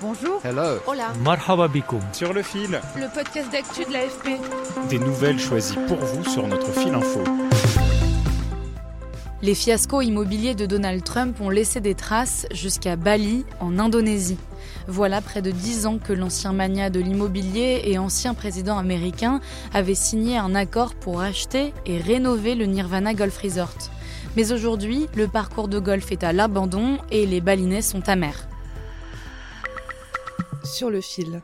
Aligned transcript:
Bonjour. 0.00 0.40
Hello. 0.44 0.78
Hola. 0.86 1.12
Marhaba 1.24 1.66
bikoum. 1.68 2.00
Sur 2.12 2.32
le 2.32 2.42
fil, 2.42 2.80
Le 2.96 3.12
podcast 3.12 3.50
d'actu 3.50 3.84
de 3.84 3.92
l'AFP. 3.92 4.38
des 4.88 4.98
nouvelles 4.98 5.38
choisies 5.40 5.76
pour 5.88 5.96
vous 5.98 6.24
sur 6.24 6.46
notre 6.46 6.70
fil 6.72 6.94
info. 6.94 7.20
Les 9.42 9.54
fiascos 9.54 10.02
immobiliers 10.02 10.54
de 10.54 10.66
Donald 10.66 11.02
Trump 11.04 11.40
ont 11.40 11.48
laissé 11.50 11.80
des 11.80 11.94
traces 11.94 12.46
jusqu'à 12.52 12.96
Bali, 12.96 13.44
en 13.60 13.78
Indonésie. 13.78 14.38
Voilà 14.88 15.20
près 15.20 15.42
de 15.42 15.50
dix 15.50 15.86
ans 15.86 15.98
que 15.98 16.12
l'ancien 16.12 16.52
magnat 16.52 16.90
de 16.90 16.98
l'immobilier 17.00 17.82
et 17.84 17.98
ancien 17.98 18.34
président 18.34 18.78
américain 18.78 19.40
avait 19.72 19.94
signé 19.94 20.36
un 20.38 20.54
accord 20.54 20.94
pour 20.94 21.20
acheter 21.20 21.72
et 21.86 21.98
rénover 21.98 22.54
le 22.56 22.66
Nirvana 22.66 23.14
Golf 23.14 23.38
Resort. 23.38 23.74
Mais 24.36 24.52
aujourd'hui, 24.52 25.06
le 25.16 25.28
parcours 25.28 25.68
de 25.68 25.78
golf 25.78 26.10
est 26.12 26.24
à 26.24 26.32
l'abandon 26.32 26.98
et 27.10 27.24
les 27.26 27.40
Balinais 27.40 27.82
sont 27.82 28.08
amers. 28.08 28.47
Sur 30.74 30.90
le 30.90 31.00
fil. 31.00 31.40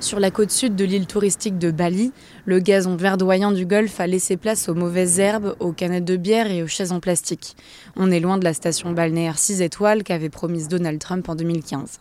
Sur 0.00 0.20
la 0.20 0.30
côte 0.30 0.50
sud 0.50 0.76
de 0.76 0.84
l'île 0.84 1.06
touristique 1.06 1.58
de 1.58 1.70
Bali, 1.70 2.12
le 2.44 2.60
gazon 2.60 2.96
verdoyant 2.96 3.50
du 3.50 3.66
golfe 3.66 3.98
a 3.98 4.06
laissé 4.06 4.36
place 4.36 4.68
aux 4.68 4.74
mauvaises 4.74 5.18
herbes, 5.18 5.56
aux 5.58 5.72
canettes 5.72 6.04
de 6.04 6.16
bière 6.16 6.50
et 6.50 6.62
aux 6.62 6.68
chaises 6.68 6.92
en 6.92 7.00
plastique. 7.00 7.56
On 7.96 8.10
est 8.10 8.20
loin 8.20 8.38
de 8.38 8.44
la 8.44 8.54
station 8.54 8.92
balnéaire 8.92 9.38
6 9.38 9.62
étoiles 9.62 10.04
qu'avait 10.04 10.28
promise 10.28 10.68
Donald 10.68 11.00
Trump 11.00 11.28
en 11.28 11.34
2015. 11.34 11.98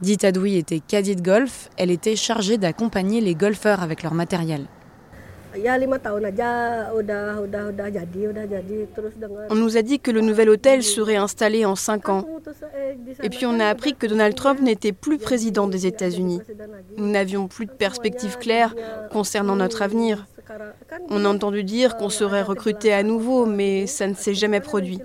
Dite 0.00 0.24
Adoui 0.24 0.56
était 0.56 0.80
caddie 0.80 1.16
de 1.16 1.22
golf, 1.22 1.68
elle 1.76 1.90
était 1.90 2.16
chargée 2.16 2.58
d'accompagner 2.58 3.20
les 3.20 3.34
golfeurs 3.34 3.82
avec 3.82 4.02
leur 4.02 4.14
matériel. 4.14 4.66
On 9.50 9.54
nous 9.54 9.76
a 9.76 9.82
dit 9.82 10.00
que 10.00 10.10
le 10.10 10.20
nouvel 10.20 10.50
hôtel 10.50 10.82
serait 10.82 11.16
installé 11.16 11.64
en 11.64 11.76
5 11.76 12.08
ans. 12.08 12.26
Et 13.22 13.30
puis 13.30 13.46
on 13.46 13.58
a 13.60 13.66
appris 13.66 13.94
que 13.94 14.06
Donald 14.06 14.34
Trump 14.34 14.60
n'était 14.60 14.92
plus 14.92 15.18
président 15.18 15.66
des 15.66 15.86
États-Unis. 15.86 16.40
Nous 16.96 17.08
n'avions 17.08 17.48
plus 17.48 17.66
de 17.66 17.70
perspectives 17.70 18.38
claires 18.38 18.74
concernant 19.10 19.56
notre 19.56 19.82
avenir. 19.82 20.26
On 21.08 21.24
a 21.24 21.28
entendu 21.28 21.64
dire 21.64 21.96
qu'on 21.96 22.08
serait 22.08 22.42
recruté 22.42 22.92
à 22.92 23.02
nouveau, 23.02 23.46
mais 23.46 23.86
ça 23.86 24.06
ne 24.06 24.14
s'est 24.14 24.34
jamais 24.34 24.60
produit. 24.60 25.00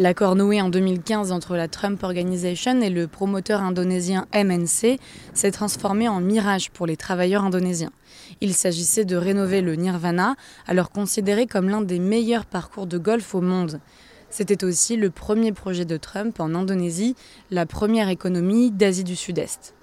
L'accord 0.00 0.36
noué 0.36 0.62
en 0.62 0.68
2015 0.68 1.32
entre 1.32 1.56
la 1.56 1.66
Trump 1.66 2.00
Organization 2.04 2.80
et 2.82 2.88
le 2.88 3.08
promoteur 3.08 3.62
indonésien 3.62 4.26
MNC 4.32 5.00
s'est 5.34 5.50
transformé 5.50 6.08
en 6.08 6.20
mirage 6.20 6.70
pour 6.70 6.86
les 6.86 6.96
travailleurs 6.96 7.42
indonésiens. 7.42 7.90
Il 8.40 8.54
s'agissait 8.54 9.04
de 9.04 9.16
rénover 9.16 9.60
le 9.60 9.74
Nirvana, 9.74 10.36
alors 10.68 10.92
considéré 10.92 11.48
comme 11.48 11.68
l'un 11.68 11.80
des 11.80 11.98
meilleurs 11.98 12.46
parcours 12.46 12.86
de 12.86 12.96
golf 12.96 13.34
au 13.34 13.40
monde. 13.40 13.80
C'était 14.30 14.62
aussi 14.62 14.96
le 14.96 15.10
premier 15.10 15.50
projet 15.50 15.84
de 15.84 15.96
Trump 15.96 16.38
en 16.38 16.54
Indonésie, 16.54 17.16
la 17.50 17.66
première 17.66 18.08
économie 18.08 18.70
d'Asie 18.70 19.02
du 19.02 19.16
Sud-Est. 19.16 19.74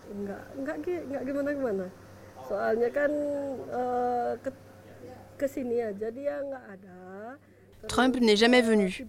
Trump 7.87 8.19
n'est 8.19 8.35
jamais 8.35 8.61
venu. 8.61 9.05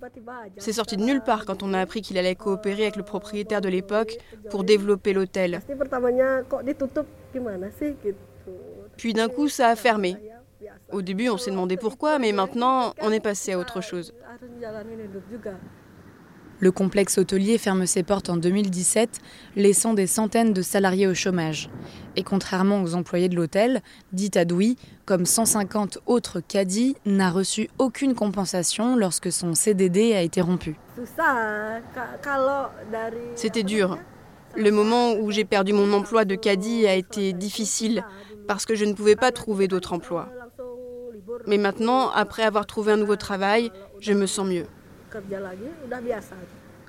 C'est 0.59 0.73
sorti 0.73 0.97
de 0.97 1.03
nulle 1.03 1.23
part 1.23 1.45
quand 1.45 1.63
on 1.63 1.75
a 1.75 1.81
appris 1.81 2.03
qu'il 2.03 2.19
allait 2.19 2.35
coopérer 2.35 2.83
avec 2.83 2.97
le 2.97 3.03
propriétaire 3.03 3.61
de 3.61 3.69
l'époque 3.69 4.17
pour 4.51 4.65
développer 4.65 5.13
l'hôtel. 5.13 5.61
Puis 8.97 9.13
d'un 9.13 9.29
coup, 9.29 9.49
ça 9.49 9.69
a 9.69 9.77
fermé. 9.77 10.17
Au 10.91 11.03
début, 11.03 11.29
on 11.29 11.37
s'est 11.37 11.51
demandé 11.51 11.77
pourquoi, 11.77 12.19
mais 12.19 12.33
maintenant, 12.33 12.95
on 13.01 13.13
est 13.13 13.21
passé 13.21 13.53
à 13.53 13.59
autre 13.59 13.81
chose. 13.81 14.15
Le 16.59 16.73
complexe 16.73 17.19
hôtelier 17.19 17.59
ferme 17.59 17.85
ses 17.85 18.03
portes 18.03 18.31
en 18.31 18.37
2017, 18.37 19.21
laissant 19.57 19.93
des 19.93 20.07
centaines 20.07 20.55
de 20.55 20.63
salariés 20.63 21.07
au 21.07 21.13
chômage. 21.13 21.69
Et 22.17 22.23
contrairement 22.23 22.83
aux 22.83 22.95
employés 22.95 23.29
de 23.29 23.37
l'hôtel, 23.37 23.83
dit 24.13 24.31
Adoui, 24.35 24.77
comme 25.05 25.27
150 25.27 25.99
autres 26.07 26.41
caddies, 26.41 26.97
n'a 27.05 27.31
reçu 27.31 27.69
aucune 27.79 28.15
compensation 28.15 28.97
lorsque 28.97 29.31
son 29.31 29.55
CDD 29.55 30.15
a 30.15 30.23
été 30.23 30.41
rompu. 30.41 30.77
C'était 33.35 33.63
dur. 33.63 33.99
Le 34.57 34.71
moment 34.71 35.13
où 35.13 35.31
j'ai 35.31 35.45
perdu 35.45 35.75
mon 35.75 35.93
emploi 35.93 36.25
de 36.25 36.35
caddie 36.35 36.87
a 36.87 36.95
été 36.95 37.35
difficile 37.35 38.03
parce 38.49 38.65
que 38.65 38.75
je 38.75 38.87
ne 38.87 38.95
pouvais 38.95 39.17
pas 39.17 39.31
trouver 39.31 39.69
d'autre 39.69 39.93
emploi. 39.93 40.31
Mais 41.47 41.59
maintenant, 41.59 42.09
après 42.11 42.45
avoir 42.45 42.65
trouvé 42.65 42.93
un 42.93 42.97
nouveau 42.97 43.17
travail, 43.17 43.71
je 44.01 44.15
me 44.15 44.27
sens 44.27 44.47
mieux. 44.47 44.65
Kerja 45.17 45.41
lagi 45.41 45.69
udah 45.87 46.01
biasa 46.01 46.35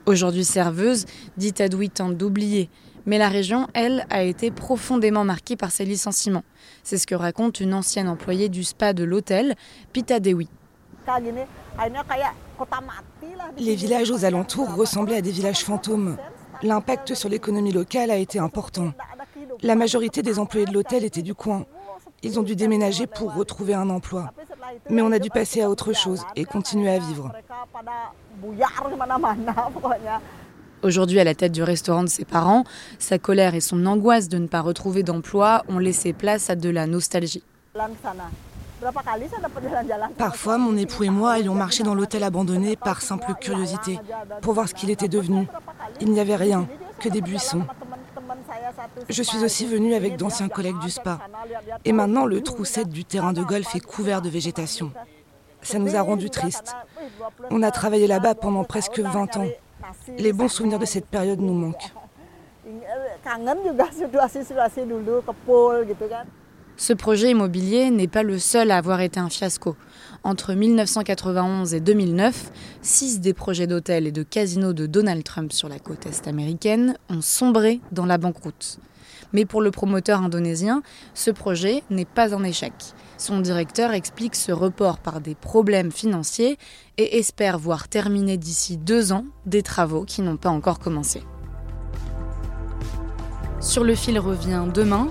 Aujourd'hui 0.06 0.46
serveuse, 0.46 1.06
dit 1.36 1.54
Adoui 1.60 1.90
tente 1.90 2.16
d'oublier. 2.16 2.70
Mais 3.06 3.18
la 3.18 3.28
région, 3.28 3.68
elle, 3.74 4.06
a 4.10 4.24
été 4.24 4.52
profondément 4.52 5.26
marquée 5.26 5.58
par 5.58 5.70
ces 5.70 5.84
licenciements. 5.84 6.46
C'est 6.82 6.98
ce 6.98 7.06
que 7.06 7.16
raconte 7.16 7.60
une 7.60 7.74
ancienne 7.74 8.08
employée 8.08 8.48
du 8.48 8.64
spa 8.64 8.94
de 8.94 9.04
l'hôtel, 9.04 9.56
Pita 9.92 10.22
Dewi. 10.22 10.48
Les 13.58 13.76
villages 13.76 14.10
aux 14.10 14.24
alentours 14.24 14.74
ressemblaient 14.76 15.18
à 15.18 15.22
des 15.22 15.32
villages 15.32 15.66
fantômes. 15.66 16.16
L'impact 16.64 17.14
sur 17.14 17.28
l'économie 17.28 17.74
locale 17.74 18.10
a 18.10 18.18
été 18.18 18.40
important. 18.40 18.94
La 19.62 19.76
majorité 19.76 20.22
des 20.22 20.40
employés 20.40 20.68
de 20.68 20.74
l'hôtel 20.74 21.04
étaient 21.04 21.22
du 21.22 21.36
coin. 21.36 21.66
Ils 22.24 22.40
ont 22.40 22.44
dû 22.44 22.56
déménager 22.56 23.08
pour 23.08 23.34
retrouver 23.34 23.74
un 23.74 23.90
emploi. 23.90 24.32
Mais 24.90 25.02
on 25.02 25.12
a 25.12 25.20
dû 25.20 25.30
passer 25.30 25.62
à 25.62 25.70
autre 25.70 25.94
chose 25.94 26.24
et 26.36 26.46
continuer 26.46 26.90
à 26.90 27.00
vivre. 27.00 27.34
Mereka 27.78 27.84
pada 27.84 28.14
buyar 28.42 28.72
kemana-mana 28.90 29.54
pokoknya 29.74 30.22
Aujourd'hui 30.84 31.20
à 31.20 31.24
la 31.24 31.34
tête 31.34 31.52
du 31.52 31.64
restaurant 31.64 32.04
de 32.04 32.08
ses 32.08 32.24
parents, 32.24 32.64
sa 33.00 33.18
colère 33.18 33.56
et 33.56 33.62
son 33.62 33.84
angoisse 33.88 34.30
de 34.30 34.38
ne 34.38 34.46
pas 34.46 34.62
retrouver 34.62 35.02
d'emploi 35.02 35.64
ont 35.70 35.80
laissé 35.80 36.14
place 36.14 36.52
à 36.52 36.56
de 36.56 36.70
la 36.70 36.86
nostalgie. 36.86 37.44
Parfois, 40.20 40.60
mon 40.60 40.78
époux 40.78 41.04
et 41.04 41.10
moi 41.10 41.32
allions 41.32 41.56
marcher 41.56 41.82
dans 41.82 41.96
l'hôtel 41.96 42.22
abandonné 42.24 42.76
par 42.76 43.02
simple 43.02 43.34
curiosité, 43.42 44.00
pour 44.44 44.54
voir 44.54 44.70
ce 44.70 44.76
qu'il 44.76 44.92
était 44.92 45.08
devenu. 45.08 45.48
Il 46.00 46.12
n'y 46.12 46.20
avait 46.20 46.36
rien, 46.36 46.68
que 47.00 47.10
des 47.10 47.22
buissons. 47.22 47.64
Je 49.10 49.24
suis 49.24 49.44
aussi 49.44 49.66
venue 49.66 49.96
avec 49.96 50.16
d'anciens 50.16 50.48
collègues 50.48 50.80
du 50.80 50.92
spa. 50.92 51.18
Et 51.86 51.92
maintenant, 51.92 52.28
le 52.28 52.42
trou 52.42 52.66
du 52.86 53.04
terrain 53.04 53.34
de 53.34 53.42
golf 53.42 53.74
est 53.74 53.80
couvert 53.84 54.22
de 54.22 54.30
végétation. 54.30 54.92
Ça 55.64 55.80
nous 55.80 55.96
a 55.96 56.02
rendus 56.02 56.30
tristes. 56.30 56.76
On 57.50 57.63
a 57.63 57.72
travaillé 57.72 58.07
là-bas 58.07 58.35
pendant 58.35 58.63
presque 58.63 59.00
20 59.00 59.38
ans. 59.38 59.47
Les 60.18 60.34
bons 60.34 60.47
souvenirs 60.47 60.79
de 60.79 60.85
cette 60.85 61.07
période 61.07 61.40
nous 61.40 61.53
manquent. 61.53 61.94
Ce 66.79 66.94
projet 66.94 67.31
immobilier 67.31 67.89
n'est 67.89 68.07
pas 68.07 68.21
le 68.21 68.38
seul 68.38 68.69
à 68.69 68.77
avoir 68.77 69.01
été 69.01 69.19
un 69.19 69.29
fiasco. 69.29 69.75
Entre 70.24 70.53
1991 70.53 71.74
et 71.74 71.79
2009, 71.79 72.51
six 72.83 73.19
des 73.19 73.33
projets 73.33 73.65
d'hôtels 73.65 74.06
et 74.06 74.12
de 74.12 74.21
casinos 74.21 74.74
de 74.74 74.85
Donald 74.85 75.24
Trump 75.24 75.51
sur 75.51 75.69
la 75.69 75.79
côte 75.79 76.06
est 76.06 76.27
américaine 76.27 76.95
ont 77.09 77.21
sombré 77.21 77.81
dans 77.91 78.06
la 78.06 78.19
banqueroute. 78.19 78.77
Mais 79.33 79.44
pour 79.44 79.62
le 79.62 79.71
promoteur 79.71 80.21
indonésien, 80.21 80.83
ce 81.15 81.31
projet 81.31 81.83
n'est 81.89 82.06
pas 82.06 82.35
un 82.35 82.44
échec. 82.44 82.74
Son 83.18 83.39
directeur 83.39 83.94
explique 83.94 84.35
ce 84.35 84.51
report 84.51 85.00
par 85.00 85.19
des 85.19 85.33
problèmes 85.33 85.91
financiers 85.91 86.59
et 86.97 87.18
espère 87.18 87.57
voir 87.57 87.88
terminer 87.88 88.38
d'ici 88.38 88.77
deux 88.77 89.12
ans 89.12 89.25
des 89.47 89.63
travaux 89.63 90.06
qui 90.06 90.21
n'ont 90.21 90.38
pas 90.38 90.50
encore 90.50 90.77
commencé. 90.77 91.24
Sur 93.59 93.83
le 93.83 93.95
fil 93.95 94.19
revient 94.19 94.65
demain. 94.74 95.07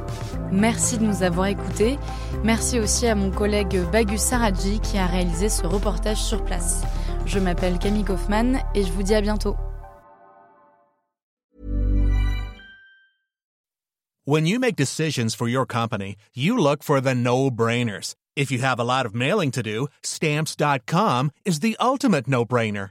Merci 0.52 0.98
de 0.98 1.04
nous 1.04 1.22
avoir 1.22 1.46
écoutés. 1.46 1.98
Merci 2.44 2.78
aussi 2.78 3.06
à 3.06 3.14
mon 3.14 3.30
collègue 3.30 3.80
Bagus 3.92 4.20
Saradji 4.20 4.80
qui 4.80 4.98
a 4.98 5.06
réalisé 5.06 5.48
ce 5.48 5.66
reportage 5.66 6.22
sur 6.22 6.44
place. 6.44 6.82
Je 7.26 7.38
m'appelle 7.38 7.78
Camille 7.78 8.04
Kaufmann 8.04 8.60
et 8.74 8.84
je 8.84 8.92
vous 8.92 9.02
dis 9.02 9.14
à 9.14 9.20
bientôt. 9.20 9.56
When 14.28 14.44
you 14.44 14.58
make 14.58 14.74
decisions 14.74 15.36
for 15.36 15.46
your 15.46 15.66
company, 15.66 16.16
you 16.34 16.58
look 16.58 16.82
for 16.82 17.00
the 17.00 17.14
no-brainers. 17.14 18.16
If 18.34 18.50
you 18.50 18.58
have 18.58 18.80
a 18.80 18.84
lot 18.84 19.06
of 19.06 19.14
mailing 19.14 19.52
to 19.52 19.62
do, 19.62 19.86
stamps.com 20.02 21.30
is 21.44 21.60
the 21.60 21.76
ultimate 21.78 22.26
no-brainer. 22.26 22.90